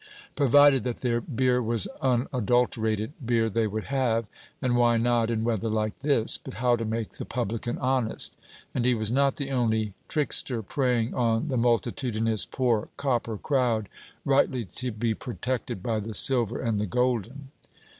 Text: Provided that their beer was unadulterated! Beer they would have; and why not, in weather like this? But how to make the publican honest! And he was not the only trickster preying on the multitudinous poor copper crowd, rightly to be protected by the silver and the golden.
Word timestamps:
Provided 0.35 0.83
that 0.83 1.01
their 1.01 1.21
beer 1.21 1.61
was 1.61 1.85
unadulterated! 2.01 3.13
Beer 3.23 3.51
they 3.51 3.67
would 3.67 3.83
have; 3.83 4.25
and 4.59 4.75
why 4.75 4.97
not, 4.97 5.29
in 5.29 5.43
weather 5.43 5.69
like 5.69 5.99
this? 5.99 6.39
But 6.39 6.55
how 6.55 6.75
to 6.75 6.85
make 6.85 7.11
the 7.11 7.23
publican 7.23 7.77
honest! 7.77 8.35
And 8.73 8.83
he 8.83 8.95
was 8.95 9.11
not 9.11 9.35
the 9.35 9.51
only 9.51 9.93
trickster 10.07 10.63
preying 10.63 11.13
on 11.13 11.49
the 11.49 11.57
multitudinous 11.57 12.47
poor 12.47 12.89
copper 12.97 13.37
crowd, 13.37 13.89
rightly 14.25 14.65
to 14.77 14.91
be 14.91 15.13
protected 15.13 15.83
by 15.83 15.99
the 15.99 16.15
silver 16.15 16.59
and 16.59 16.79
the 16.79 16.87
golden. 16.87 17.51